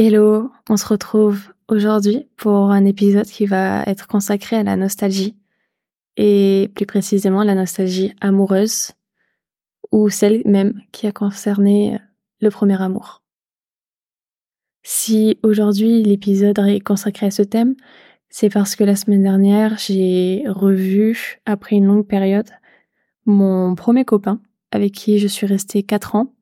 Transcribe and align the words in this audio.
Hello, 0.00 0.52
on 0.68 0.76
se 0.76 0.86
retrouve 0.86 1.52
aujourd'hui 1.66 2.28
pour 2.36 2.70
un 2.70 2.84
épisode 2.84 3.26
qui 3.26 3.46
va 3.46 3.82
être 3.82 4.06
consacré 4.06 4.54
à 4.54 4.62
la 4.62 4.76
nostalgie 4.76 5.36
et 6.16 6.70
plus 6.76 6.86
précisément 6.86 7.42
la 7.42 7.56
nostalgie 7.56 8.14
amoureuse 8.20 8.92
ou 9.90 10.08
celle 10.08 10.42
même 10.44 10.80
qui 10.92 11.08
a 11.08 11.12
concerné 11.12 11.98
le 12.40 12.48
premier 12.48 12.80
amour. 12.80 13.24
Si 14.84 15.36
aujourd'hui 15.42 16.04
l'épisode 16.04 16.60
est 16.60 16.78
consacré 16.78 17.26
à 17.26 17.32
ce 17.32 17.42
thème, 17.42 17.74
c'est 18.30 18.50
parce 18.50 18.76
que 18.76 18.84
la 18.84 18.94
semaine 18.94 19.24
dernière 19.24 19.78
j'ai 19.78 20.44
revu, 20.46 21.40
après 21.44 21.74
une 21.74 21.86
longue 21.86 22.06
période, 22.06 22.50
mon 23.26 23.74
premier 23.74 24.04
copain 24.04 24.40
avec 24.70 24.92
qui 24.92 25.18
je 25.18 25.26
suis 25.26 25.48
restée 25.48 25.82
quatre 25.82 26.14
ans. 26.14 26.32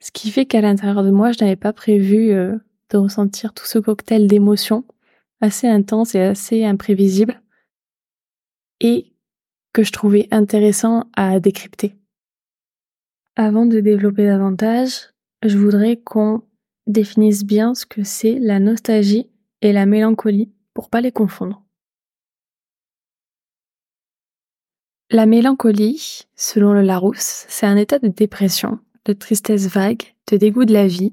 Ce 0.00 0.10
qui 0.10 0.32
fait 0.32 0.46
qu'à 0.46 0.60
l'intérieur 0.60 1.04
de 1.04 1.12
moi, 1.12 1.30
je 1.30 1.44
n'avais 1.44 1.54
pas 1.54 1.72
prévu 1.72 2.32
euh, 2.32 2.58
de 2.92 2.98
ressentir 2.98 3.52
tout 3.54 3.66
ce 3.66 3.78
cocktail 3.78 4.26
d'émotions 4.26 4.84
assez 5.40 5.66
intense 5.66 6.14
et 6.14 6.20
assez 6.20 6.64
imprévisible 6.64 7.42
et 8.80 9.12
que 9.72 9.82
je 9.82 9.92
trouvais 9.92 10.28
intéressant 10.30 11.04
à 11.16 11.40
décrypter. 11.40 11.96
Avant 13.36 13.66
de 13.66 13.80
développer 13.80 14.26
davantage, 14.26 15.10
je 15.42 15.56
voudrais 15.56 15.96
qu'on 15.96 16.42
définisse 16.86 17.44
bien 17.44 17.74
ce 17.74 17.86
que 17.86 18.02
c'est 18.04 18.38
la 18.38 18.60
nostalgie 18.60 19.30
et 19.62 19.72
la 19.72 19.86
mélancolie 19.86 20.52
pour 20.74 20.90
pas 20.90 21.00
les 21.00 21.12
confondre. 21.12 21.62
La 25.10 25.26
mélancolie, 25.26 26.22
selon 26.36 26.72
le 26.72 26.82
Larousse, 26.82 27.44
c'est 27.48 27.66
un 27.66 27.76
état 27.76 27.98
de 27.98 28.08
dépression, 28.08 28.78
de 29.04 29.12
tristesse 29.12 29.66
vague, 29.66 30.02
de 30.30 30.36
dégoût 30.36 30.64
de 30.64 30.72
la 30.72 30.86
vie, 30.86 31.12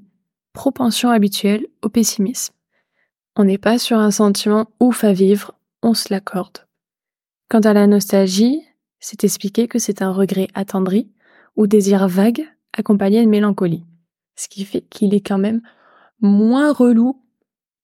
propension 0.54 1.10
habituelle 1.10 1.68
au 1.82 1.90
pessimisme. 1.90 2.54
On 3.36 3.44
n'est 3.44 3.58
pas 3.58 3.78
sur 3.78 3.98
un 3.98 4.12
sentiment 4.12 4.68
ouf 4.80 5.04
à 5.04 5.14
vivre, 5.14 5.54
on 5.82 5.94
se 5.94 6.14
l'accorde. 6.14 6.68
Quant 7.50 7.62
à 7.62 7.74
la 7.74 7.88
nostalgie, 7.88 8.62
c'est 9.00 9.24
expliqué 9.24 9.68
que 9.68 9.80
c'est 9.80 10.02
un 10.02 10.12
regret 10.12 10.48
attendri 10.54 11.10
ou 11.56 11.68
désir 11.68 12.08
vague 12.08 12.46
accompagné 12.78 13.24
de 13.24 13.30
mélancolie. 13.30 13.86
Ce 14.36 14.48
qui 14.48 14.66
fait 14.66 14.82
qu'il 14.82 15.14
est 15.14 15.26
quand 15.26 15.38
même 15.38 15.62
moins 16.22 16.72
relou 16.72 17.22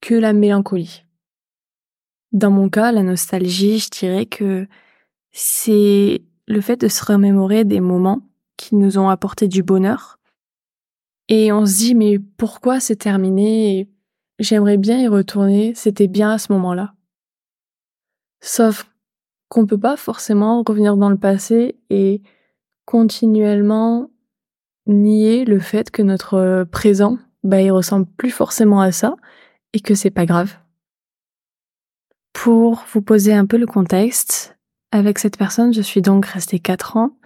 que 0.01 0.13
la 0.13 0.33
mélancolie. 0.33 1.03
Dans 2.31 2.51
mon 2.51 2.69
cas, 2.69 2.91
la 2.91 3.03
nostalgie, 3.03 3.79
je 3.79 3.89
dirais 3.89 4.25
que 4.25 4.67
c'est 5.31 6.21
le 6.47 6.61
fait 6.61 6.77
de 6.77 6.87
se 6.87 7.03
remémorer 7.03 7.63
des 7.63 7.79
moments 7.79 8.21
qui 8.57 8.75
nous 8.75 8.97
ont 8.97 9.09
apporté 9.09 9.47
du 9.47 9.63
bonheur 9.63 10.19
et 11.27 11.51
on 11.51 11.65
se 11.65 11.77
dit, 11.77 11.95
mais 11.95 12.19
pourquoi 12.19 12.79
c'est 12.79 12.95
terminé 12.95 13.89
J'aimerais 14.37 14.77
bien 14.77 14.99
y 14.99 15.07
retourner, 15.07 15.73
c'était 15.75 16.07
bien 16.07 16.31
à 16.31 16.37
ce 16.37 16.51
moment-là. 16.53 16.93
Sauf 18.41 18.91
qu'on 19.47 19.65
peut 19.65 19.79
pas 19.79 19.95
forcément 19.95 20.61
revenir 20.67 20.97
dans 20.97 21.09
le 21.09 21.17
passé 21.17 21.79
et 21.89 22.21
continuellement 22.85 24.09
nier 24.87 25.45
le 25.45 25.59
fait 25.59 25.89
que 25.89 26.01
notre 26.01 26.65
présent, 26.69 27.17
bah, 27.43 27.61
il 27.61 27.71
ressemble 27.71 28.05
plus 28.17 28.31
forcément 28.31 28.81
à 28.81 28.91
ça 28.91 29.15
et 29.73 29.79
que 29.79 29.95
c'est 29.95 30.11
pas 30.11 30.25
grave. 30.25 30.57
Pour 32.33 32.83
vous 32.91 33.01
poser 33.01 33.33
un 33.33 33.45
peu 33.45 33.57
le 33.57 33.65
contexte, 33.65 34.57
avec 34.91 35.19
cette 35.19 35.37
personne, 35.37 35.73
je 35.73 35.81
suis 35.81 36.01
donc 36.01 36.25
restée 36.25 36.59
quatre 36.59 36.97
ans 36.97 37.17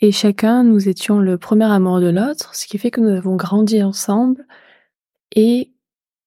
et 0.00 0.12
chacun, 0.12 0.62
nous 0.62 0.88
étions 0.88 1.18
le 1.18 1.38
premier 1.38 1.64
amour 1.64 2.00
de 2.00 2.08
l'autre, 2.08 2.54
ce 2.54 2.66
qui 2.66 2.78
fait 2.78 2.90
que 2.90 3.00
nous 3.00 3.16
avons 3.16 3.34
grandi 3.34 3.82
ensemble 3.82 4.46
et 5.34 5.72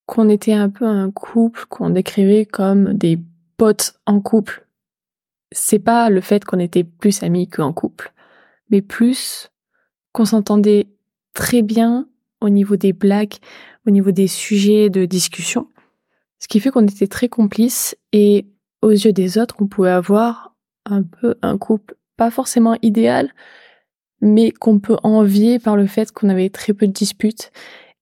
qu'on 0.05 0.28
était 0.28 0.53
un 0.53 0.69
peu 0.69 0.86
un 0.86 1.09
couple 1.09 1.66
qu'on 1.69 1.89
décrivait 1.89 2.45
comme 2.45 2.94
des 2.94 3.17
potes 3.55 3.94
en 4.05 4.19
couple. 4.19 4.67
C'est 5.53 5.80
pas 5.80 6.09
le 6.09 6.19
fait 6.19 6.44
qu'on 6.44 6.59
était 6.59 6.83
plus 6.83 7.23
amis 7.23 7.47
qu'en 7.47 7.72
couple, 7.72 8.13
mais 8.69 8.81
plus 8.81 9.51
qu'on 10.12 10.25
s'entendait 10.25 10.88
très 11.34 11.62
bien 11.62 12.09
au 12.41 12.50
niveau 12.50 12.75
des 12.75 12.91
blagues, 12.91 13.35
au 13.88 13.91
niveau 13.91 14.12
des 14.12 14.28
sujets 14.28 14.90
de 14.90 15.06
discussion. 15.06 15.69
Ce 16.40 16.50
qui 16.50 16.59
fait 16.59 16.72
qu'on 16.72 16.88
était 16.88 17.07
très 17.07 17.29
complices 17.29 17.96
et 18.12 18.47
aux 18.81 18.91
yeux 18.91 19.13
des 19.13 19.38
autres, 19.38 19.56
on 19.59 19.67
pouvait 19.67 19.91
avoir 19.91 20.56
un 20.85 21.03
peu 21.03 21.35
un 21.41 21.57
couple 21.57 21.96
pas 22.17 22.31
forcément 22.31 22.78
idéal, 22.81 23.34
mais 24.22 24.52
qu'on 24.52 24.80
peut 24.80 24.98
envier 25.04 25.59
par 25.59 25.76
le 25.76 25.88
fait 25.88 26.12
qu'on 26.12 26.30
avait 26.30 26.50
très 26.50 26.74
peu 26.74 26.88
de 26.88 26.92
disputes 26.92 27.52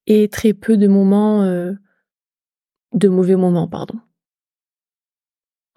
et 0.07 0.27
très 0.27 0.53
peu 0.53 0.77
de 0.77 0.87
moments, 0.87 1.43
euh, 1.43 1.73
de 2.93 3.07
mauvais 3.07 3.35
moments, 3.35 3.67
pardon. 3.67 3.95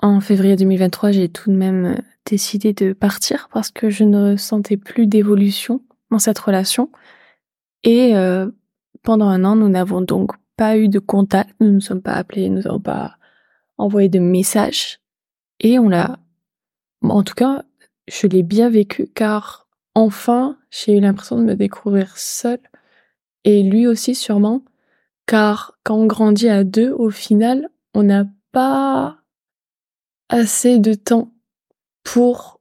En 0.02 0.20
février 0.20 0.56
2023, 0.56 1.12
j'ai 1.12 1.28
tout 1.28 1.50
de 1.50 1.56
même 1.56 1.84
euh, 1.84 1.96
décidé 2.26 2.72
de 2.72 2.92
partir 2.92 3.48
parce 3.52 3.70
que 3.70 3.88
je 3.88 4.02
ne 4.04 4.36
sentais 4.36 4.76
plus 4.76 5.06
d'évolution 5.06 5.82
dans 6.10 6.18
cette 6.18 6.38
relation. 6.38 6.90
Et 7.84 8.16
euh, 8.16 8.50
pendant 9.02 9.28
un 9.28 9.44
an, 9.44 9.54
nous 9.54 9.68
n'avons 9.68 10.00
donc 10.00 10.32
pas 10.56 10.76
eu 10.76 10.88
de 10.88 10.98
contact, 10.98 11.54
nous 11.60 11.68
ne 11.68 11.72
nous 11.74 11.80
sommes 11.80 12.02
pas 12.02 12.14
appelés, 12.14 12.48
nous 12.48 12.62
n'avons 12.62 12.80
pas 12.80 13.16
envoyé 13.78 14.08
de 14.08 14.18
messages. 14.18 14.98
Et 15.60 15.78
on 15.78 15.88
l'a, 15.88 16.18
en 17.02 17.22
tout 17.22 17.34
cas, 17.34 17.64
je 18.08 18.26
l'ai 18.26 18.42
bien 18.42 18.70
vécu 18.70 19.08
car 19.14 19.61
Enfin, 19.94 20.58
j'ai 20.70 20.96
eu 20.96 21.00
l'impression 21.00 21.36
de 21.36 21.42
me 21.42 21.54
découvrir 21.54 22.16
seule, 22.16 22.60
et 23.44 23.62
lui 23.62 23.86
aussi 23.86 24.14
sûrement, 24.14 24.62
car 25.26 25.78
quand 25.84 25.96
on 25.96 26.06
grandit 26.06 26.48
à 26.48 26.64
deux, 26.64 26.92
au 26.92 27.10
final, 27.10 27.68
on 27.94 28.02
n'a 28.02 28.24
pas 28.52 29.18
assez 30.28 30.78
de 30.78 30.94
temps 30.94 31.32
pour 32.04 32.60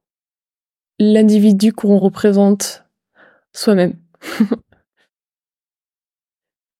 l'individu 0.98 1.72
qu'on 1.72 1.98
représente 1.98 2.84
soi-même. 3.52 3.96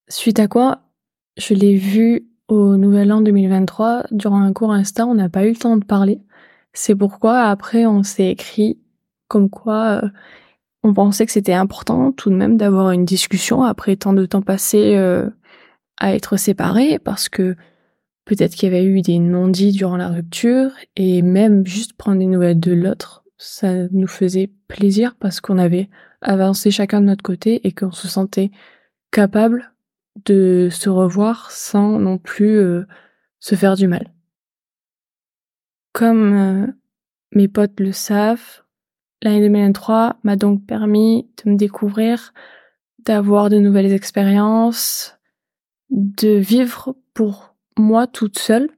Suite 0.08 0.38
à 0.38 0.48
quoi, 0.48 0.82
je 1.38 1.54
l'ai 1.54 1.76
vu 1.76 2.28
au 2.48 2.76
Nouvel 2.76 3.12
An 3.12 3.22
2023, 3.22 4.04
durant 4.10 4.42
un 4.42 4.52
court 4.52 4.72
instant, 4.72 5.10
on 5.10 5.14
n'a 5.14 5.30
pas 5.30 5.46
eu 5.46 5.50
le 5.50 5.56
temps 5.56 5.78
de 5.78 5.84
parler. 5.84 6.20
C'est 6.74 6.94
pourquoi 6.94 7.44
après 7.44 7.86
on 7.86 8.02
s'est 8.02 8.28
écrit 8.28 8.78
comme 9.28 9.48
quoi 9.48 10.02
euh, 10.04 10.08
on 10.82 10.94
pensait 10.94 11.26
que 11.26 11.32
c'était 11.32 11.52
important 11.52 12.12
tout 12.12 12.30
de 12.30 12.34
même 12.34 12.56
d'avoir 12.56 12.90
une 12.90 13.04
discussion 13.04 13.62
après 13.62 13.96
tant 13.96 14.12
de 14.12 14.26
temps 14.26 14.42
passé 14.42 14.96
euh, 14.96 15.28
à 15.98 16.14
être 16.14 16.36
séparés 16.36 16.98
parce 16.98 17.28
que 17.28 17.56
peut-être 18.24 18.54
qu'il 18.54 18.72
y 18.72 18.74
avait 18.74 18.84
eu 18.84 19.02
des 19.02 19.18
non-dits 19.18 19.72
durant 19.72 19.96
la 19.96 20.08
rupture 20.08 20.70
et 20.96 21.22
même 21.22 21.66
juste 21.66 21.94
prendre 21.94 22.18
des 22.18 22.26
nouvelles 22.26 22.60
de 22.60 22.72
l'autre, 22.72 23.24
ça 23.38 23.88
nous 23.90 24.06
faisait 24.06 24.50
plaisir 24.68 25.14
parce 25.18 25.40
qu'on 25.40 25.58
avait 25.58 25.88
avancé 26.20 26.70
chacun 26.70 27.00
de 27.00 27.06
notre 27.06 27.22
côté 27.22 27.66
et 27.66 27.72
qu'on 27.72 27.92
se 27.92 28.08
sentait 28.08 28.50
capable 29.10 29.72
de 30.24 30.68
se 30.70 30.88
revoir 30.88 31.50
sans 31.50 31.98
non 31.98 32.18
plus 32.18 32.58
euh, 32.58 32.86
se 33.40 33.54
faire 33.54 33.76
du 33.76 33.88
mal. 33.88 34.12
Comme 35.92 36.34
euh, 36.34 36.66
mes 37.32 37.48
potes 37.48 37.80
le 37.80 37.92
savent, 37.92 38.62
L'année 39.22 39.40
2023 39.40 40.16
m'a 40.24 40.34
donc 40.34 40.66
permis 40.66 41.28
de 41.44 41.52
me 41.52 41.56
découvrir, 41.56 42.32
d'avoir 42.98 43.50
de 43.50 43.58
nouvelles 43.58 43.92
expériences, 43.92 45.16
de 45.90 46.30
vivre 46.30 46.96
pour 47.14 47.54
moi 47.78 48.08
toute 48.08 48.40
seule. 48.40 48.68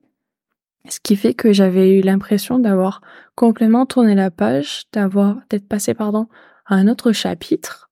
Ce 0.86 1.00
qui 1.00 1.16
fait 1.16 1.32
que 1.32 1.54
j'avais 1.54 1.98
eu 1.98 2.02
l'impression 2.02 2.58
d'avoir 2.58 3.00
complètement 3.34 3.86
tourné 3.86 4.14
la 4.14 4.30
page, 4.30 4.84
d'avoir, 4.92 5.40
d'être 5.48 5.66
passé, 5.66 5.94
pardon, 5.94 6.28
à 6.66 6.74
un 6.74 6.88
autre 6.88 7.12
chapitre, 7.12 7.90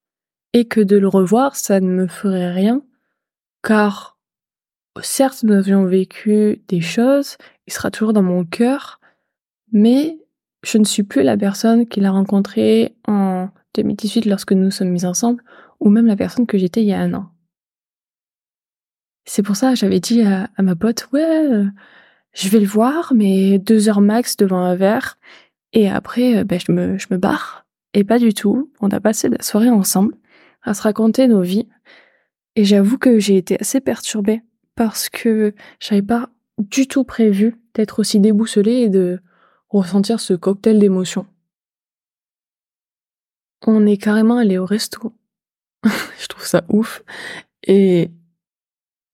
et 0.52 0.66
que 0.66 0.80
de 0.80 0.98
le 0.98 1.08
revoir, 1.08 1.56
ça 1.56 1.80
ne 1.80 1.88
me 1.88 2.06
ferait 2.06 2.52
rien, 2.52 2.82
car 3.62 4.19
certes, 5.00 5.43
nous 5.43 5.54
avions 5.54 5.87
vécu 5.87 6.62
des 6.69 6.82
choses, 6.82 7.38
il 7.66 7.72
sera 7.72 7.90
toujours 7.90 8.12
dans 8.12 8.22
mon 8.22 8.44
cœur, 8.44 9.00
mais 9.72 10.19
je 10.62 10.79
ne 10.79 10.85
suis 10.85 11.03
plus 11.03 11.23
la 11.23 11.37
personne 11.37 11.87
qu'il 11.87 12.05
a 12.05 12.11
rencontrée 12.11 12.94
en 13.06 13.49
2018 13.75 14.26
lorsque 14.26 14.53
nous 14.53 14.70
sommes 14.70 14.91
mis 14.91 15.05
ensemble, 15.05 15.43
ou 15.81 15.88
même 15.88 16.06
la 16.06 16.17
personne 16.17 16.47
que 16.47 16.59
j'étais 16.59 16.82
il 16.82 16.88
y 16.88 16.93
a 16.93 17.00
un 17.00 17.14
an. 17.14 17.26
C'est 19.25 19.43
pour 19.43 19.56
ça 19.56 19.70
que 19.70 19.76
j'avais 19.76 20.00
dit 20.00 20.23
à, 20.23 20.49
ma 20.59 20.75
pote, 20.75 21.09
ouais, 21.12 21.23
euh, 21.23 21.67
je 22.32 22.49
vais 22.49 22.61
le 22.61 22.67
voir, 22.67 23.12
mais 23.14 23.59
deux 23.59 23.88
heures 23.88 24.00
max 24.00 24.37
devant 24.37 24.61
un 24.61 24.75
verre, 24.75 25.19
et 25.73 25.88
après, 25.88 26.38
euh, 26.38 26.44
ben, 26.44 26.59
je, 26.61 26.73
me, 26.73 26.99
je 26.99 27.06
me 27.11 27.19
barre. 27.19 27.67
Et 27.94 28.05
pas 28.05 28.19
du 28.19 28.32
tout. 28.32 28.70
On 28.81 28.88
a 28.88 29.00
passé 29.00 29.29
la 29.29 29.43
soirée 29.43 29.70
ensemble 29.70 30.14
à 30.62 30.75
se 30.75 30.82
raconter 30.82 31.29
nos 31.29 31.43
vies. 31.43 31.69
Et 32.56 32.64
j'avoue 32.64 32.99
que 32.99 33.19
j'ai 33.19 33.37
été 33.37 33.59
assez 33.61 33.81
perturbée 33.81 34.43
parce 34.75 35.09
que 35.09 35.55
j'avais 35.81 36.03
pas 36.03 36.31
du 36.59 36.87
tout 36.87 37.05
prévu 37.05 37.56
d'être 37.75 37.99
aussi 37.99 38.20
déboussolée 38.20 38.82
et 38.82 38.88
de 38.88 39.20
ressentir 39.80 40.20
ce 40.20 40.34
cocktail 40.34 40.78
d'émotions. 40.78 41.26
On 43.66 43.86
est 43.86 43.96
carrément 43.96 44.38
allé 44.38 44.58
au 44.58 44.66
resto. 44.66 45.12
je 45.84 46.26
trouve 46.26 46.44
ça 46.44 46.64
ouf. 46.69 47.02
Et 47.64 48.10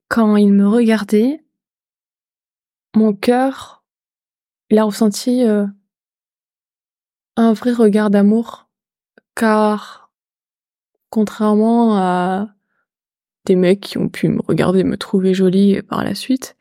quand 0.09 0.37
il 0.37 0.53
me 0.53 0.67
regardait, 0.67 1.45
mon 2.97 3.15
cœur, 3.15 3.85
il 4.71 4.79
a 4.79 4.85
ressenti 4.85 5.45
euh, 5.45 5.67
un 7.37 7.53
vrai 7.53 7.73
regard 7.73 8.11
d'amour, 8.11 8.69
car 9.35 10.11
contrairement 11.11 11.97
à 11.97 12.49
des 13.47 13.57
mecs 13.57 13.81
qui 13.81 13.99
ont 13.99 14.09
pu 14.09 14.29
me 14.29 14.43
regarder, 14.43 14.85
me 14.85 14.99
trouver 14.99 15.35
jolie 15.35 15.81
par 15.83 16.05
la 16.05 16.15
suite, 16.15 16.57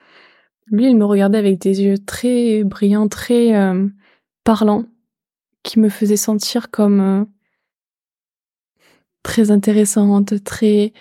lui, 0.71 0.89
il 0.89 0.97
me 0.97 1.05
regardait 1.05 1.37
avec 1.37 1.59
des 1.59 1.81
yeux 1.81 1.97
très 1.97 2.63
brillants, 2.63 3.07
très 3.07 3.55
euh, 3.55 3.87
parlants, 4.43 4.85
qui 5.63 5.79
me 5.79 5.89
faisaient 5.89 6.17
sentir 6.17 6.71
comme 6.71 7.01
euh, 7.01 7.25
très 9.23 9.51
intéressante, 9.51 10.43
très, 10.43 10.93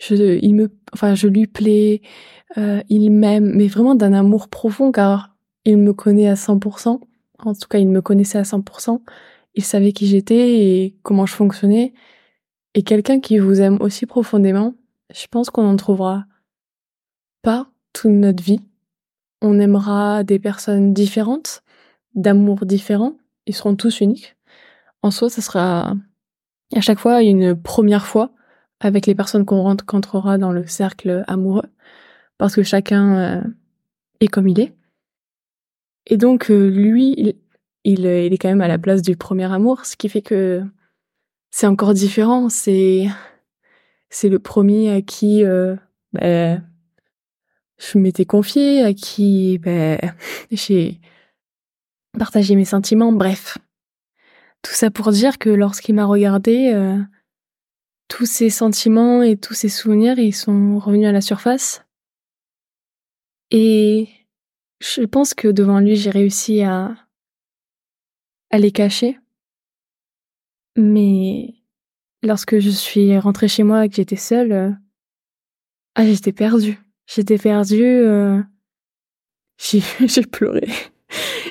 je, 0.00 0.38
il 0.42 0.54
me, 0.54 0.70
enfin, 0.92 1.14
je 1.14 1.28
lui 1.28 1.46
plais, 1.46 2.02
euh, 2.56 2.82
il 2.88 3.10
m'aime, 3.10 3.52
mais 3.54 3.68
vraiment 3.68 3.94
d'un 3.94 4.12
amour 4.12 4.48
profond 4.48 4.92
car 4.92 5.36
il 5.64 5.78
me 5.78 5.92
connaît 5.92 6.28
à 6.28 6.34
100%. 6.34 7.00
En 7.40 7.54
tout 7.54 7.68
cas, 7.68 7.78
il 7.78 7.88
me 7.88 8.02
connaissait 8.02 8.38
à 8.38 8.42
100%. 8.42 9.02
Il 9.54 9.64
savait 9.64 9.92
qui 9.92 10.06
j'étais 10.06 10.60
et 10.60 10.96
comment 11.02 11.26
je 11.26 11.34
fonctionnais. 11.34 11.92
Et 12.74 12.82
quelqu'un 12.82 13.20
qui 13.20 13.38
vous 13.38 13.60
aime 13.60 13.78
aussi 13.80 14.06
profondément, 14.06 14.74
je 15.12 15.26
pense 15.28 15.50
qu'on 15.50 15.64
n'en 15.64 15.76
trouvera 15.76 16.24
pas 17.42 17.70
toute 17.92 18.10
notre 18.12 18.42
vie. 18.42 18.60
On 19.40 19.58
aimera 19.60 20.24
des 20.24 20.38
personnes 20.38 20.92
différentes, 20.92 21.62
d'amour 22.14 22.66
différents. 22.66 23.14
Ils 23.46 23.54
seront 23.54 23.76
tous 23.76 24.00
uniques. 24.00 24.36
En 25.02 25.10
soi, 25.10 25.30
ça 25.30 25.42
sera 25.42 25.94
à 26.74 26.80
chaque 26.80 26.98
fois 26.98 27.22
une 27.22 27.60
première 27.60 28.06
fois 28.06 28.32
avec 28.80 29.06
les 29.06 29.14
personnes 29.14 29.44
qu'on 29.44 29.62
rencontrera 29.62 30.38
dans 30.38 30.52
le 30.52 30.66
cercle 30.66 31.24
amoureux, 31.26 31.68
parce 32.36 32.54
que 32.54 32.62
chacun 32.62 33.16
euh, 33.16 33.42
est 34.20 34.28
comme 34.28 34.48
il 34.48 34.60
est. 34.60 34.74
Et 36.06 36.16
donc 36.16 36.50
euh, 36.50 36.68
lui, 36.68 37.36
il, 37.84 38.06
est 38.06 38.38
quand 38.38 38.48
même 38.48 38.60
à 38.60 38.68
la 38.68 38.78
place 38.78 39.02
du 39.02 39.16
premier 39.16 39.50
amour, 39.52 39.84
ce 39.84 39.96
qui 39.96 40.08
fait 40.08 40.22
que 40.22 40.62
c'est 41.50 41.66
encore 41.66 41.94
différent. 41.94 42.48
C'est 42.48 43.08
c'est 44.10 44.28
le 44.28 44.38
premier 44.38 44.92
à 44.92 45.02
qui 45.02 45.44
euh, 45.44 45.76
ben, 46.12 46.62
je 47.78 47.98
m'étais 47.98 48.24
confiée, 48.24 48.82
à 48.82 48.92
qui 48.92 49.58
ben, 49.58 49.98
j'ai 50.50 51.00
partagé 52.18 52.56
mes 52.56 52.64
sentiments. 52.64 53.12
Bref, 53.12 53.58
tout 54.62 54.72
ça 54.72 54.90
pour 54.90 55.10
dire 55.10 55.38
que 55.38 55.50
lorsqu'il 55.50 55.94
m'a 55.94 56.04
regardé, 56.04 56.72
euh, 56.74 56.98
tous 58.08 58.26
ces 58.26 58.50
sentiments 58.50 59.22
et 59.22 59.36
tous 59.36 59.54
ces 59.54 59.68
souvenirs, 59.68 60.18
ils 60.18 60.34
sont 60.34 60.78
revenus 60.78 61.08
à 61.08 61.12
la 61.12 61.20
surface. 61.20 61.84
Et 63.50 64.08
je 64.80 65.02
pense 65.02 65.34
que 65.34 65.48
devant 65.48 65.80
lui, 65.80 65.96
j'ai 65.96 66.10
réussi 66.10 66.62
à, 66.62 66.96
à 68.50 68.58
les 68.58 68.72
cacher. 68.72 69.18
Mais 70.76 71.54
lorsque 72.22 72.58
je 72.58 72.70
suis 72.70 73.18
rentrée 73.18 73.48
chez 73.48 73.62
moi 73.62 73.84
et 73.84 73.88
que 73.88 73.96
j'étais 73.96 74.16
seule, 74.16 74.52
euh, 74.52 74.70
ah, 75.94 76.06
j'étais 76.06 76.32
perdue. 76.32 76.78
J'étais 77.08 77.38
perdue. 77.38 77.82
Euh, 77.82 78.40
j'ai 79.58 80.22
pleuré. 80.22 80.68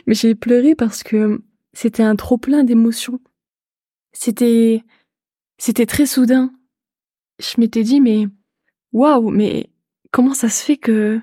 Mais 0.05 0.13
j'ai 0.13 0.35
pleuré 0.35 0.75
parce 0.75 1.03
que 1.03 1.41
c'était 1.73 2.03
un 2.03 2.15
trop 2.15 2.37
plein 2.37 2.63
d'émotions. 2.63 3.19
C'était, 4.13 4.83
c'était 5.57 5.85
très 5.85 6.05
soudain. 6.05 6.51
Je 7.39 7.59
m'étais 7.59 7.83
dit, 7.83 7.99
mais, 7.99 8.27
waouh, 8.93 9.29
mais 9.29 9.69
comment 10.11 10.33
ça 10.33 10.49
se 10.49 10.63
fait 10.63 10.77
que, 10.77 11.19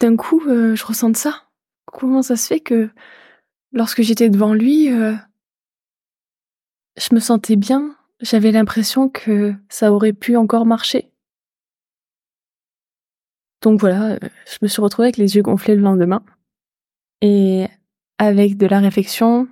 d'un 0.00 0.16
coup, 0.16 0.42
euh, 0.46 0.76
je 0.76 0.84
ressente 0.84 1.16
ça? 1.16 1.48
Comment 1.86 2.22
ça 2.22 2.36
se 2.36 2.46
fait 2.46 2.60
que, 2.60 2.90
lorsque 3.72 4.02
j'étais 4.02 4.30
devant 4.30 4.54
lui, 4.54 4.92
euh, 4.92 5.14
je 6.96 7.14
me 7.14 7.20
sentais 7.20 7.56
bien, 7.56 7.96
j'avais 8.20 8.52
l'impression 8.52 9.08
que 9.08 9.54
ça 9.68 9.92
aurait 9.92 10.12
pu 10.12 10.36
encore 10.36 10.66
marcher. 10.66 11.10
Donc 13.66 13.80
voilà, 13.80 14.12
euh, 14.12 14.18
je 14.46 14.58
me 14.62 14.68
suis 14.68 14.80
retrouvée 14.80 15.06
avec 15.06 15.16
les 15.16 15.34
yeux 15.34 15.42
gonflés 15.42 15.74
le 15.74 15.82
lendemain. 15.82 16.24
Et 17.20 17.66
avec 18.16 18.56
de 18.56 18.64
la 18.64 18.78
réflexion, 18.78 19.48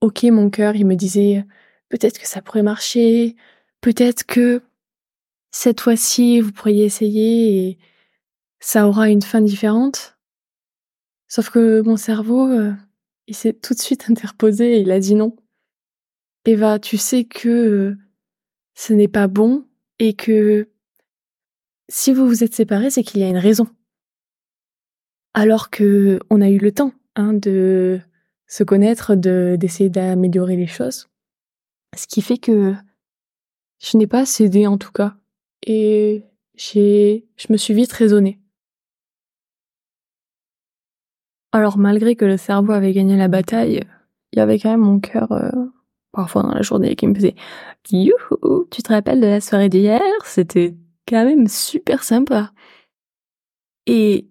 ok, 0.00 0.24
mon 0.24 0.50
cœur, 0.50 0.74
il 0.74 0.84
me 0.84 0.96
disait 0.96 1.46
peut-être 1.90 2.18
que 2.18 2.26
ça 2.26 2.42
pourrait 2.42 2.64
marcher, 2.64 3.36
peut-être 3.82 4.26
que 4.26 4.62
cette 5.52 5.80
fois-ci, 5.80 6.40
vous 6.40 6.50
pourriez 6.50 6.84
essayer 6.84 7.68
et 7.68 7.78
ça 8.58 8.88
aura 8.88 9.10
une 9.10 9.22
fin 9.22 9.42
différente. 9.42 10.18
Sauf 11.28 11.50
que 11.50 11.82
mon 11.82 11.96
cerveau, 11.96 12.48
euh, 12.48 12.72
il 13.28 13.36
s'est 13.36 13.52
tout 13.52 13.74
de 13.74 13.80
suite 13.80 14.06
interposé 14.10 14.72
et 14.72 14.80
il 14.80 14.90
a 14.90 14.98
dit 14.98 15.14
non. 15.14 15.36
Eva, 16.46 16.80
tu 16.80 16.96
sais 16.96 17.22
que 17.22 17.48
euh, 17.48 17.96
ce 18.74 18.92
n'est 18.92 19.06
pas 19.06 19.28
bon 19.28 19.68
et 20.00 20.14
que 20.14 20.68
si 21.88 22.12
vous 22.12 22.26
vous 22.26 22.44
êtes 22.44 22.54
séparés, 22.54 22.90
c'est 22.90 23.02
qu'il 23.02 23.20
y 23.20 23.24
a 23.24 23.28
une 23.28 23.38
raison. 23.38 23.66
Alors 25.34 25.70
que 25.70 26.20
on 26.30 26.40
a 26.40 26.48
eu 26.48 26.58
le 26.58 26.72
temps 26.72 26.92
hein, 27.16 27.32
de 27.32 28.00
se 28.46 28.64
connaître, 28.64 29.14
de 29.14 29.56
d'essayer 29.58 29.90
d'améliorer 29.90 30.56
les 30.56 30.66
choses. 30.66 31.08
Ce 31.96 32.06
qui 32.06 32.22
fait 32.22 32.38
que 32.38 32.74
je 33.80 33.96
n'ai 33.96 34.06
pas 34.06 34.26
cédé 34.26 34.66
en 34.66 34.78
tout 34.78 34.92
cas. 34.92 35.14
Et 35.66 36.24
je 36.56 37.46
me 37.50 37.56
suis 37.56 37.74
vite 37.74 37.92
raisonnée. 37.92 38.38
Alors 41.52 41.78
malgré 41.78 42.16
que 42.16 42.24
le 42.24 42.36
cerveau 42.36 42.72
avait 42.72 42.92
gagné 42.92 43.16
la 43.16 43.28
bataille, 43.28 43.82
il 44.32 44.38
y 44.38 44.42
avait 44.42 44.58
quand 44.58 44.70
même 44.70 44.80
mon 44.80 45.00
cœur 45.00 45.32
euh, 45.32 45.50
parfois 46.12 46.42
dans 46.42 46.52
la 46.52 46.62
journée 46.62 46.96
qui 46.96 47.06
me 47.06 47.14
faisait 47.14 47.34
Youhou, 47.90 48.66
tu 48.70 48.82
te 48.82 48.92
rappelles 48.92 49.20
de 49.20 49.26
la 49.26 49.40
soirée 49.40 49.68
d'hier? 49.68 50.00
C'était 50.24 50.74
quand 51.08 51.24
même 51.24 51.48
super 51.48 52.04
sympa. 52.04 52.52
Et 53.86 54.28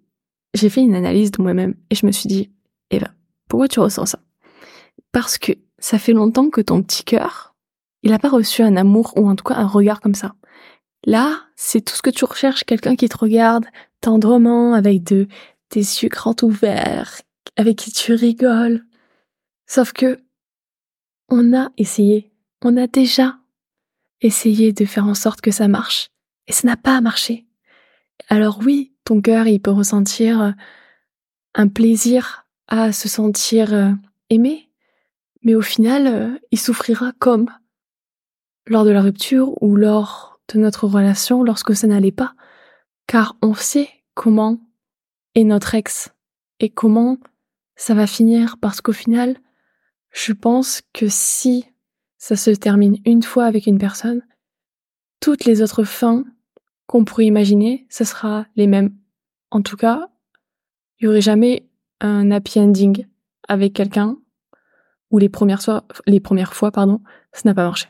j'ai 0.54 0.70
fait 0.70 0.80
une 0.80 0.94
analyse 0.94 1.30
de 1.30 1.42
moi-même 1.42 1.74
et 1.90 1.94
je 1.94 2.06
me 2.06 2.12
suis 2.12 2.28
dit 2.28 2.50
Eva, 2.90 3.10
pourquoi 3.48 3.68
tu 3.68 3.80
ressens 3.80 4.06
ça? 4.06 4.20
Parce 5.12 5.38
que 5.38 5.52
ça 5.78 5.98
fait 5.98 6.12
longtemps 6.12 6.50
que 6.50 6.60
ton 6.60 6.82
petit 6.82 7.04
cœur, 7.04 7.54
il 8.02 8.10
n'a 8.10 8.18
pas 8.18 8.28
reçu 8.28 8.62
un 8.62 8.76
amour 8.76 9.12
ou 9.16 9.28
en 9.28 9.36
tout 9.36 9.44
cas 9.44 9.56
un 9.56 9.66
regard 9.66 10.00
comme 10.00 10.14
ça. 10.14 10.34
Là, 11.04 11.40
c'est 11.56 11.80
tout 11.80 11.94
ce 11.94 12.02
que 12.02 12.10
tu 12.10 12.24
recherches, 12.24 12.64
quelqu'un 12.64 12.96
qui 12.96 13.08
te 13.08 13.16
regarde 13.16 13.66
tendrement, 14.00 14.74
avec 14.74 15.02
de, 15.04 15.26
des 15.70 15.80
yeux 15.80 16.08
grands 16.08 16.36
ouverts, 16.42 17.20
avec 17.56 17.76
qui 17.76 17.92
tu 17.92 18.12
rigoles. 18.12 18.84
Sauf 19.66 19.92
que, 19.92 20.20
on 21.28 21.56
a 21.56 21.70
essayé, 21.76 22.32
on 22.62 22.76
a 22.76 22.86
déjà 22.86 23.36
essayé 24.20 24.72
de 24.72 24.84
faire 24.84 25.06
en 25.06 25.14
sorte 25.14 25.40
que 25.40 25.50
ça 25.50 25.68
marche, 25.68 26.10
et 26.48 26.52
ça 26.52 26.66
n'a 26.66 26.76
pas 26.76 27.00
marché. 27.00 27.46
Alors 28.28 28.58
oui, 28.64 28.92
ton 29.04 29.20
cœur, 29.20 29.46
il 29.46 29.60
peut 29.60 29.70
ressentir 29.70 30.54
un 31.54 31.68
plaisir 31.68 32.46
à 32.66 32.92
se 32.92 33.08
sentir 33.08 33.72
euh, 33.72 33.90
aimé, 34.30 34.68
mais 35.42 35.54
au 35.54 35.62
final, 35.62 36.06
euh, 36.06 36.38
il 36.50 36.58
souffrira 36.58 37.12
comme 37.18 37.50
lors 38.66 38.84
de 38.84 38.90
la 38.90 39.02
rupture 39.02 39.60
ou 39.62 39.76
lors 39.76 40.40
de 40.52 40.58
notre 40.58 40.86
relation 40.86 41.42
lorsque 41.42 41.74
ça 41.74 41.86
n'allait 41.86 42.12
pas, 42.12 42.34
car 43.06 43.36
on 43.42 43.54
sait 43.54 43.88
comment 44.14 44.60
est 45.34 45.44
notre 45.44 45.74
ex 45.74 46.10
et 46.60 46.68
comment 46.68 47.18
ça 47.76 47.94
va 47.94 48.06
finir 48.06 48.56
parce 48.60 48.80
qu'au 48.80 48.92
final, 48.92 49.36
je 50.10 50.32
pense 50.32 50.82
que 50.92 51.06
si 51.08 51.64
ça 52.18 52.36
se 52.36 52.50
termine 52.50 52.98
une 53.04 53.22
fois 53.22 53.44
avec 53.44 53.66
une 53.66 53.78
personne, 53.78 54.22
toutes 55.20 55.44
les 55.44 55.62
autres 55.62 55.84
fins 55.84 56.24
qu'on 56.88 57.04
pourrait 57.04 57.26
imaginer, 57.26 57.86
ce 57.90 58.02
sera 58.02 58.46
les 58.56 58.66
mêmes. 58.66 58.96
En 59.50 59.62
tout 59.62 59.76
cas, 59.76 60.08
il 60.98 61.04
y 61.04 61.06
aurait 61.06 61.20
jamais 61.20 61.68
un 62.00 62.30
happy 62.30 62.58
ending 62.58 63.06
avec 63.46 63.74
quelqu'un 63.74 64.16
où 65.10 65.18
les 65.18 65.28
premières 65.28 65.62
fois, 65.62 65.84
les 66.06 66.18
premières 66.18 66.54
fois, 66.54 66.72
pardon, 66.72 67.00
ça 67.32 67.42
n'a 67.44 67.54
pas 67.54 67.64
marché. 67.64 67.88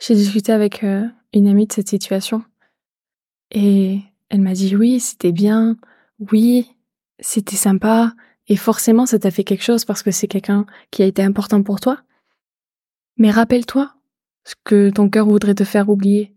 J'ai 0.00 0.14
discuté 0.14 0.52
avec 0.52 0.82
euh, 0.82 1.06
une 1.32 1.46
amie 1.46 1.66
de 1.66 1.72
cette 1.72 1.88
situation 1.88 2.44
et 3.52 4.00
elle 4.28 4.40
m'a 4.40 4.52
dit 4.52 4.74
oui, 4.74 4.98
c'était 4.98 5.32
bien, 5.32 5.76
oui, 6.18 6.76
c'était 7.20 7.56
sympa 7.56 8.14
et 8.48 8.56
forcément 8.56 9.06
ça 9.06 9.20
t'a 9.20 9.30
fait 9.30 9.44
quelque 9.44 9.62
chose 9.62 9.84
parce 9.84 10.02
que 10.02 10.10
c'est 10.10 10.26
quelqu'un 10.26 10.66
qui 10.90 11.04
a 11.04 11.06
été 11.06 11.22
important 11.22 11.62
pour 11.62 11.78
toi. 11.78 12.02
Mais 13.16 13.30
rappelle-toi 13.30 13.94
ce 14.42 14.54
que 14.64 14.90
ton 14.90 15.08
cœur 15.08 15.26
voudrait 15.26 15.54
te 15.54 15.64
faire 15.64 15.88
oublier. 15.88 16.33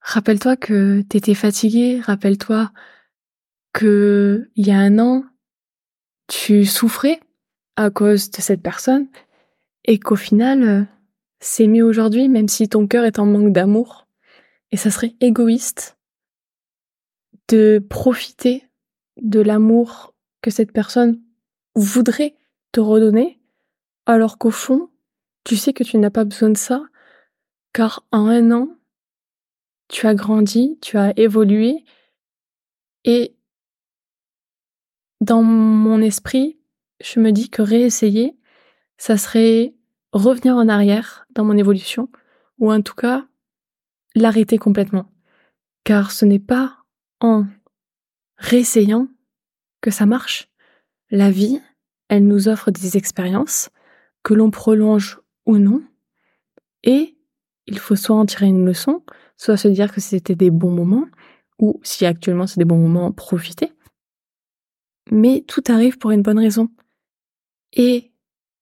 Rappelle-toi 0.00 0.56
que 0.56 1.02
t'étais 1.02 1.34
fatigué, 1.34 2.00
rappelle-toi 2.00 2.72
que 3.72 4.50
il 4.56 4.66
y 4.66 4.70
a 4.70 4.78
un 4.78 4.98
an, 4.98 5.24
tu 6.28 6.64
souffrais 6.64 7.20
à 7.76 7.90
cause 7.90 8.30
de 8.30 8.40
cette 8.40 8.62
personne 8.62 9.08
et 9.84 9.98
qu'au 9.98 10.16
final, 10.16 10.88
c'est 11.40 11.66
mieux 11.66 11.84
aujourd'hui 11.84 12.28
même 12.28 12.48
si 12.48 12.68
ton 12.68 12.86
cœur 12.86 13.04
est 13.04 13.18
en 13.18 13.26
manque 13.26 13.52
d'amour. 13.52 14.06
Et 14.70 14.76
ça 14.76 14.90
serait 14.90 15.14
égoïste 15.20 15.96
de 17.48 17.78
profiter 17.88 18.68
de 19.20 19.40
l'amour 19.40 20.14
que 20.42 20.50
cette 20.50 20.72
personne 20.72 21.20
voudrait 21.74 22.36
te 22.72 22.80
redonner, 22.80 23.40
alors 24.06 24.38
qu'au 24.38 24.50
fond, 24.50 24.90
tu 25.44 25.56
sais 25.56 25.72
que 25.72 25.84
tu 25.84 25.96
n'as 25.96 26.10
pas 26.10 26.24
besoin 26.24 26.50
de 26.50 26.56
ça, 26.56 26.82
car 27.72 28.06
en 28.12 28.26
un 28.26 28.50
an, 28.50 28.77
tu 29.88 30.06
as 30.06 30.14
grandi, 30.14 30.78
tu 30.80 30.96
as 30.98 31.18
évolué, 31.18 31.84
et 33.04 33.36
dans 35.20 35.42
mon 35.42 36.00
esprit, 36.00 36.58
je 37.00 37.20
me 37.20 37.32
dis 37.32 37.50
que 37.50 37.62
réessayer, 37.62 38.36
ça 38.96 39.16
serait 39.16 39.74
revenir 40.12 40.56
en 40.56 40.68
arrière 40.68 41.26
dans 41.30 41.44
mon 41.44 41.56
évolution, 41.56 42.10
ou 42.58 42.72
en 42.72 42.82
tout 42.82 42.94
cas 42.94 43.26
l'arrêter 44.14 44.58
complètement. 44.58 45.10
Car 45.84 46.10
ce 46.10 46.24
n'est 46.24 46.38
pas 46.38 46.78
en 47.20 47.46
réessayant 48.36 49.08
que 49.80 49.90
ça 49.90 50.06
marche. 50.06 50.48
La 51.10 51.30
vie, 51.30 51.60
elle 52.08 52.26
nous 52.26 52.48
offre 52.48 52.70
des 52.70 52.96
expériences 52.96 53.70
que 54.22 54.34
l'on 54.34 54.50
prolonge 54.50 55.20
ou 55.46 55.58
non, 55.58 55.82
et 56.82 57.16
il 57.66 57.78
faut 57.78 57.96
soit 57.96 58.16
en 58.16 58.26
tirer 58.26 58.46
une 58.46 58.66
leçon, 58.66 59.02
soit 59.38 59.56
se 59.56 59.68
dire 59.68 59.90
que 59.92 60.02
c'était 60.02 60.34
des 60.34 60.50
bons 60.50 60.70
moments, 60.70 61.06
ou 61.58 61.80
si 61.82 62.04
actuellement 62.04 62.46
c'est 62.46 62.58
des 62.58 62.66
bons 62.66 62.76
moments, 62.76 63.12
profiter. 63.12 63.72
Mais 65.10 65.42
tout 65.46 65.64
arrive 65.68 65.96
pour 65.96 66.10
une 66.10 66.22
bonne 66.22 66.38
raison. 66.38 66.68
Et 67.72 68.12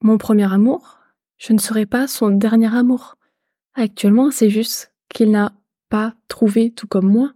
mon 0.01 0.19
premier 0.19 0.53
amour, 0.53 1.01
je 1.39 1.53
ne 1.53 1.59
serai 1.59 1.87
pas 1.87 2.07
son 2.07 2.31
dernier 2.31 2.73
amour. 2.73 3.17
Actuellement, 3.75 4.31
c'est 4.31 4.51
juste 4.51 4.93
qu'il 5.09 5.31
n'a 5.31 5.53
pas 5.89 6.15
trouvé, 6.29 6.71
tout 6.73 6.87
comme 6.87 7.09
moi, 7.09 7.33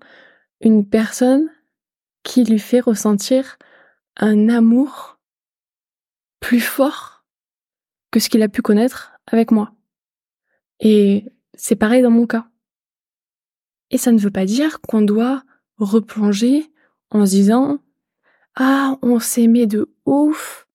une 0.61 0.88
personne 0.88 1.50
qui 2.23 2.44
lui 2.44 2.59
fait 2.59 2.80
ressentir 2.80 3.59
un 4.16 4.49
amour 4.49 5.18
plus 6.40 6.61
fort 6.61 7.25
que 8.11 8.20
ce 8.20 8.28
qu'il 8.28 8.42
a 8.42 8.49
pu 8.49 8.62
connaître 8.62 9.12
avec 9.26 9.50
moi. 9.50 9.73
Et 10.80 11.25
c'est 11.54 11.76
pareil 11.76 12.02
dans 12.02 12.11
mon 12.11 12.26
cas. 12.26 12.50
Et 13.90 13.99
ça 13.99 14.12
ne 14.12 14.18
veut 14.18 14.30
pas 14.30 14.47
dire 14.47 14.80
qu'on 14.80 15.02
doit 15.02 15.42
replonger 15.78 16.70
en 17.11 17.26
se 17.26 17.30
disant 17.30 17.78
Ah, 18.56 18.97
on 19.02 19.18
s'aimait 19.18 19.66
de 19.66 19.92
ouf 20.06 20.66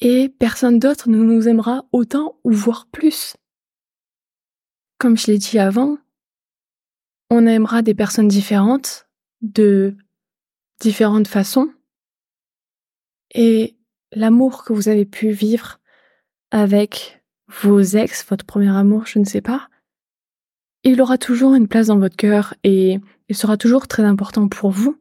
et 0.00 0.28
personne 0.28 0.78
d'autre 0.78 1.08
ne 1.08 1.18
nous 1.18 1.48
aimera 1.48 1.84
autant 1.92 2.38
ou 2.44 2.52
voire 2.52 2.86
plus. 2.86 3.36
Comme 4.98 5.16
je 5.16 5.26
l'ai 5.26 5.38
dit 5.38 5.58
avant, 5.58 5.98
on 7.30 7.46
aimera 7.46 7.82
des 7.82 7.94
personnes 7.94 8.28
différentes, 8.28 9.08
de 9.42 9.96
différentes 10.80 11.28
façons, 11.28 11.72
et 13.32 13.76
l'amour 14.12 14.64
que 14.64 14.72
vous 14.72 14.88
avez 14.88 15.04
pu 15.04 15.30
vivre 15.30 15.78
avec 16.50 17.22
vos 17.48 17.80
ex, 17.80 18.24
votre 18.28 18.46
premier 18.46 18.74
amour, 18.74 19.06
je 19.06 19.18
ne 19.18 19.24
sais 19.24 19.40
pas, 19.40 19.68
il 20.88 21.00
aura 21.00 21.18
toujours 21.18 21.54
une 21.54 21.68
place 21.68 21.88
dans 21.88 21.98
votre 21.98 22.16
cœur 22.16 22.54
et 22.64 22.98
il 23.28 23.36
sera 23.36 23.56
toujours 23.56 23.88
très 23.88 24.02
important 24.02 24.48
pour 24.48 24.70
vous. 24.70 25.00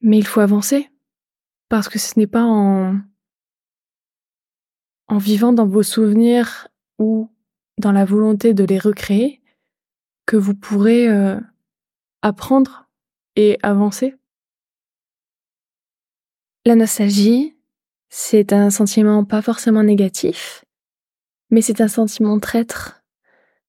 Mais 0.00 0.18
il 0.18 0.26
faut 0.26 0.40
avancer. 0.40 0.90
Parce 1.68 1.88
que 1.88 1.98
ce 1.98 2.18
n'est 2.18 2.26
pas 2.26 2.44
en, 2.44 3.00
en 5.08 5.18
vivant 5.18 5.52
dans 5.52 5.66
vos 5.66 5.82
souvenirs 5.82 6.68
ou 6.98 7.30
dans 7.78 7.92
la 7.92 8.04
volonté 8.04 8.54
de 8.54 8.64
les 8.64 8.78
recréer 8.78 9.42
que 10.26 10.36
vous 10.36 10.54
pourrez 10.54 11.08
euh, 11.08 11.40
apprendre 12.22 12.88
et 13.36 13.58
avancer. 13.62 14.14
La 16.64 16.76
nostalgie, 16.76 17.56
c'est 18.08 18.52
un 18.52 18.70
sentiment 18.70 19.24
pas 19.24 19.42
forcément 19.42 19.82
négatif, 19.82 20.64
mais 21.50 21.62
c'est 21.62 21.80
un 21.80 21.88
sentiment 21.88 22.38
traître 22.38 23.01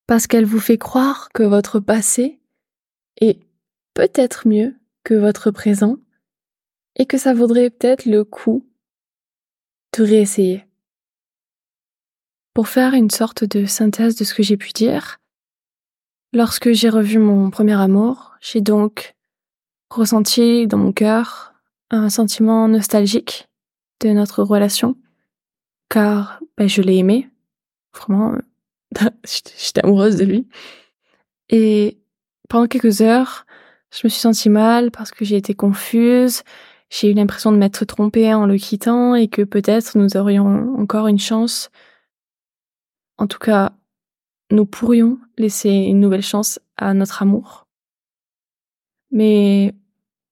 parce 0.08 0.28
qu'elle 0.28 0.46
vous 0.46 0.60
fait 0.60 0.78
croire 0.78 1.30
que 1.34 1.44
votre 1.44 1.80
passé 1.80 2.40
est 3.22 3.40
peut-être 3.94 4.48
mieux 4.48 4.76
que 5.04 5.14
votre 5.14 5.52
présent 5.52 5.98
et 6.96 7.06
que 7.06 7.18
ça 7.18 7.34
vaudrait 7.34 7.70
peut-être 7.70 8.06
le 8.06 8.24
coup 8.24 8.68
de 9.98 10.04
réessayer. 10.04 10.66
Pour 12.54 12.68
faire 12.68 12.94
une 12.94 13.10
sorte 13.10 13.44
de 13.44 13.66
synthèse 13.66 14.16
de 14.16 14.24
ce 14.24 14.34
que 14.34 14.44
j'ai 14.44 14.58
pu 14.58 14.72
dire, 14.74 15.20
lorsque 16.34 16.72
j'ai 16.72 16.90
revu 16.90 17.18
mon 17.18 17.50
premier 17.50 17.80
amour, 17.80 18.36
j'ai 18.42 18.62
donc 18.62 19.16
ressenti 19.90 20.68
dans 20.68 20.78
mon 20.78 20.92
cœur 20.92 21.54
un 21.90 22.10
sentiment 22.10 22.68
nostalgique 22.68 23.48
de 24.02 24.10
notre 24.10 24.44
relation, 24.44 24.96
car 25.90 26.40
ben, 26.58 26.68
je 26.68 26.82
l'ai 26.82 26.98
aimé, 26.98 27.30
vraiment, 27.96 28.36
J'étais 29.26 29.84
amoureuse 29.84 30.18
de 30.18 30.26
lui. 30.26 30.48
Et 31.50 32.00
pendant 32.50 32.68
quelques 32.68 33.02
heures, 33.02 33.46
je 33.92 34.02
me 34.04 34.10
suis 34.10 34.22
sentie 34.22 34.50
mal 34.50 34.92
parce 34.92 35.12
que 35.12 35.26
j'ai 35.26 35.38
été 35.38 35.54
confuse. 35.54 36.44
J'ai 36.90 37.12
eu 37.12 37.14
l'impression 37.14 37.52
de 37.52 37.58
m'être 37.58 37.86
trompée 37.86 38.34
en 38.34 38.46
le 38.46 38.58
quittant 38.58 39.16
et 39.16 39.28
que 39.28 39.42
peut-être 39.42 39.98
nous 39.98 40.18
aurions 40.18 40.76
encore 40.78 41.08
une 41.08 41.20
chance. 41.20 41.70
En 43.18 43.28
tout 43.28 43.40
cas, 43.40 43.74
nous 44.52 44.66
pourrions 44.66 45.20
laisser 45.38 45.70
une 45.70 46.00
nouvelle 46.00 46.22
chance 46.22 46.60
à 46.78 46.94
notre 46.94 47.22
amour. 47.22 47.68
Mais 49.12 49.74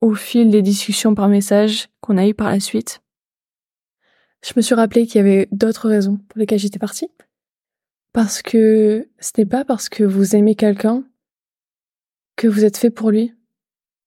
au 0.02 0.16
fil 0.16 0.50
des 0.50 0.62
discussions 0.62 1.16
par 1.16 1.28
message 1.28 1.90
qu'on 2.02 2.18
a 2.18 2.28
eues 2.28 2.34
par 2.34 2.50
la 2.50 2.60
suite, 2.60 3.02
je 4.44 4.54
me 4.56 4.62
suis 4.62 4.76
rappelé 4.76 5.06
qu'il 5.06 5.18
y 5.18 5.20
avait 5.20 5.48
d'autres 5.52 5.88
raisons 5.88 6.18
pour 6.18 6.40
lesquelles 6.40 6.60
j'étais 6.60 6.80
partie. 6.80 7.10
Parce 8.14 8.42
que 8.42 9.10
ce 9.20 9.32
n'est 9.38 9.46
pas 9.46 9.64
parce 9.64 9.90
que 9.90 10.04
vous 10.04 10.36
aimez 10.36 10.56
quelqu'un 10.56 11.04
que 12.36 12.48
vous 12.48 12.66
êtes 12.66 12.78
fait 12.78 12.90
pour 12.90 13.12
lui. 13.12 13.34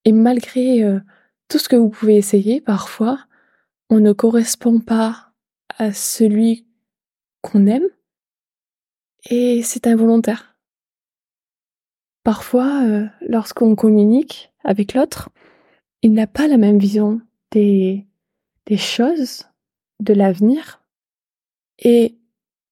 Et 0.05 0.13
malgré 0.13 0.83
euh, 0.83 1.01
tout 1.49 1.59
ce 1.59 1.69
que 1.69 1.77
vous 1.77 1.89
pouvez 1.89 2.17
essayer, 2.17 2.61
parfois, 2.61 3.27
on 3.89 4.01
ne 4.01 4.13
correspond 4.13 4.81
pas 4.81 5.33
à 5.79 5.93
celui 5.93 6.67
qu'on 7.41 7.67
aime 7.67 7.89
et 9.31 9.63
c'est 9.63 9.87
involontaire. 9.87 10.57
Parfois, 12.23 12.83
euh, 12.85 13.07
lorsqu'on 13.21 13.75
communique 13.75 14.53
avec 14.65 14.95
l'autre, 14.95 15.31
il 16.03 16.13
n'a 16.13 16.27
pas 16.27 16.49
la 16.49 16.57
même 16.57 16.79
vision 16.79 17.21
des, 17.51 18.07
des 18.67 18.77
choses, 18.77 19.45
de 20.01 20.15
l'avenir, 20.15 20.83
et 21.79 22.17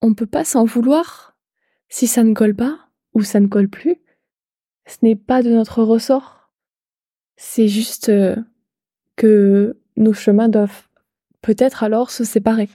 on 0.03 0.11
ne 0.11 0.15
peut 0.15 0.27
pas 0.27 0.45
s'en 0.45 0.65
vouloir 0.65 1.37
si 1.89 2.07
ça 2.07 2.25
ne 2.25 2.35
colle 2.35 2.55
pas 2.55 2.89
ou 3.15 3.23
ça 3.23 3.41
ne 3.41 3.47
colle 3.47 3.69
plus. 3.69 3.97
Ce 4.87 4.97
n'est 5.03 5.17
pas 5.17 5.43
de 5.43 5.51
notre 5.51 5.83
ressort. 5.83 6.51
C'est 7.37 7.69
juste 7.69 8.09
euh, 8.09 8.37
que 9.17 9.79
nos 9.97 10.13
chemins 10.13 10.49
doivent 10.49 10.89
peut-être 11.41 11.85
alors 11.85 12.11
se 12.11 12.25
séparer. 12.25 12.69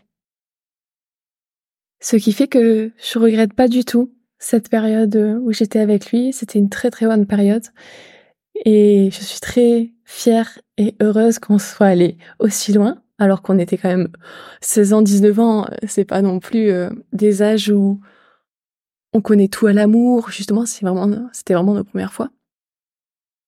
Ce 1.99 2.15
qui 2.15 2.31
fait 2.31 2.47
que 2.47 2.91
je 2.97 3.19
regrette 3.19 3.53
pas 3.53 3.67
du 3.67 3.83
tout 3.83 4.13
cette 4.39 4.69
période 4.69 5.15
où 5.41 5.51
j'étais 5.51 5.79
avec 5.79 6.11
lui. 6.11 6.31
C'était 6.31 6.59
une 6.59 6.69
très 6.69 6.91
très 6.91 7.07
bonne 7.07 7.25
période. 7.25 7.65
Et 8.65 9.09
je 9.11 9.21
suis 9.23 9.39
très 9.39 9.91
fière 10.05 10.59
et 10.77 10.95
heureuse 11.01 11.39
qu'on 11.39 11.59
soit 11.59 11.87
allé 11.87 12.17
aussi 12.39 12.71
loin 12.71 13.01
alors 13.19 13.41
qu'on 13.41 13.59
était 13.59 13.77
quand 13.77 13.89
même 13.89 14.09
16 14.61 14.93
ans, 14.93 15.01
19 15.01 15.39
ans, 15.39 15.67
c'est 15.87 16.05
pas 16.05 16.21
non 16.21 16.39
plus 16.39 16.69
euh, 16.69 16.89
des 17.13 17.41
âges 17.41 17.69
où 17.69 17.99
on 19.13 19.21
connaît 19.21 19.47
tout 19.47 19.67
à 19.67 19.73
l'amour, 19.73 20.29
justement, 20.29 20.65
c'est 20.65 20.85
vraiment, 20.85 21.29
c'était 21.33 21.53
vraiment 21.53 21.73
nos 21.73 21.83
premières 21.83 22.13
fois. 22.13 22.29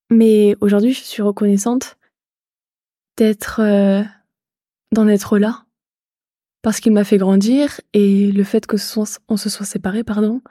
Mais 0.10 0.56
aujourd'hui, 0.62 0.94
je 0.94 1.04
suis 1.04 1.22
reconnaissante 1.22 1.98
d'être, 3.18 3.62
euh, 3.62 4.02
d'en 4.92 5.08
être 5.08 5.38
là, 5.38 5.66
parce 6.62 6.80
qu'il 6.80 6.94
m'a 6.94 7.04
fait 7.04 7.18
grandir 7.18 7.80
et 7.94 8.32
le 8.32 8.44
fait 8.44 8.66
que 8.66 8.78
on 9.28 9.38
se 9.38 9.50
soit 9.50 9.66
séparés, 9.66 10.04
pardon, 10.04 10.42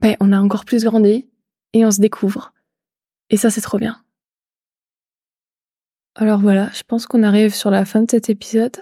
ben, 0.00 0.16
on 0.20 0.32
a 0.32 0.40
encore 0.40 0.64
plus 0.64 0.84
grandi 0.84 1.28
et 1.72 1.86
on 1.86 1.90
se 1.90 2.00
découvre. 2.00 2.52
Et 3.30 3.36
ça, 3.36 3.50
c'est 3.50 3.60
trop 3.60 3.78
bien. 3.78 4.02
Alors 6.18 6.40
voilà, 6.40 6.70
je 6.72 6.82
pense 6.82 7.06
qu'on 7.06 7.22
arrive 7.22 7.54
sur 7.54 7.70
la 7.70 7.84
fin 7.84 8.00
de 8.00 8.10
cet 8.10 8.30
épisode. 8.30 8.78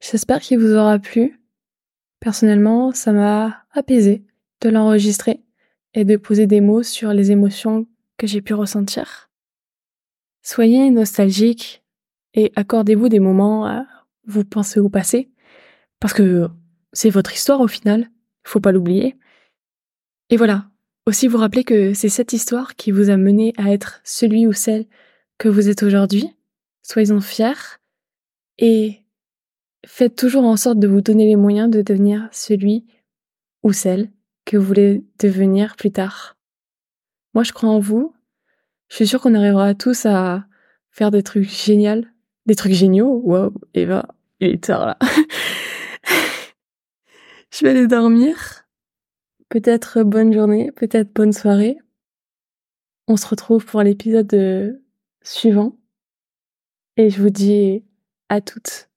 J'espère 0.00 0.40
qu'il 0.40 0.58
vous 0.58 0.74
aura 0.74 0.98
plu. 0.98 1.40
Personnellement, 2.18 2.90
ça 2.90 3.12
m'a 3.12 3.62
apaisé 3.70 4.24
de 4.60 4.68
l'enregistrer 4.68 5.44
et 5.94 6.04
de 6.04 6.16
poser 6.16 6.48
des 6.48 6.60
mots 6.60 6.82
sur 6.82 7.12
les 7.12 7.30
émotions 7.30 7.86
que 8.18 8.26
j'ai 8.26 8.42
pu 8.42 8.52
ressentir. 8.52 9.30
Soyez 10.42 10.90
nostalgique 10.90 11.84
et 12.34 12.50
accordez-vous 12.56 13.08
des 13.08 13.20
moments 13.20 13.64
à 13.66 13.86
vous 14.26 14.44
penser 14.44 14.80
au 14.80 14.88
passé, 14.88 15.30
parce 16.00 16.14
que 16.14 16.48
c'est 16.92 17.10
votre 17.10 17.32
histoire 17.32 17.60
au 17.60 17.68
final, 17.68 18.10
faut 18.42 18.58
pas 18.58 18.72
l'oublier. 18.72 19.16
Et 20.30 20.36
voilà, 20.36 20.68
aussi 21.06 21.28
vous 21.28 21.38
rappeler 21.38 21.62
que 21.62 21.94
c'est 21.94 22.08
cette 22.08 22.32
histoire 22.32 22.74
qui 22.74 22.90
vous 22.90 23.08
a 23.08 23.16
mené 23.16 23.52
à 23.56 23.72
être 23.72 24.00
celui 24.02 24.48
ou 24.48 24.52
celle 24.52 24.86
que 25.38 25.48
vous 25.48 25.68
êtes 25.68 25.84
aujourd'hui. 25.84 26.34
Soyez-en 26.82 27.20
fiers 27.20 27.78
et 28.58 29.00
faites 29.86 30.16
toujours 30.16 30.44
en 30.44 30.56
sorte 30.56 30.78
de 30.78 30.88
vous 30.88 31.00
donner 31.00 31.26
les 31.26 31.36
moyens 31.36 31.70
de 31.70 31.82
devenir 31.82 32.28
celui 32.32 32.86
ou 33.62 33.72
celle 33.72 34.10
que 34.44 34.56
vous 34.56 34.64
voulez 34.64 35.04
devenir 35.18 35.76
plus 35.76 35.92
tard. 35.92 36.36
Moi, 37.34 37.44
je 37.44 37.52
crois 37.52 37.68
en 37.68 37.78
vous. 37.78 38.14
Je 38.88 38.96
suis 38.96 39.06
sûre 39.06 39.20
qu'on 39.20 39.34
arrivera 39.34 39.74
tous 39.74 40.06
à 40.06 40.46
faire 40.90 41.10
des 41.10 41.22
trucs 41.22 41.48
géniaux, 41.48 42.04
des 42.46 42.56
trucs 42.56 42.72
géniaux. 42.72 43.20
Wow, 43.24 43.54
Eva, 43.74 44.08
il 44.40 44.50
est 44.50 44.64
tard 44.64 44.86
là. 44.86 44.98
je 47.50 47.64
vais 47.64 47.70
aller 47.70 47.86
dormir. 47.86 48.66
Peut-être 49.48 50.02
bonne 50.02 50.32
journée, 50.32 50.72
peut-être 50.72 51.12
bonne 51.12 51.32
soirée. 51.32 51.78
On 53.06 53.16
se 53.16 53.26
retrouve 53.26 53.64
pour 53.64 53.82
l'épisode 53.82 54.80
suivant. 55.22 55.79
Et 57.00 57.08
je 57.08 57.22
vous 57.22 57.30
dis 57.30 57.82
à 58.28 58.42
toutes 58.42 58.89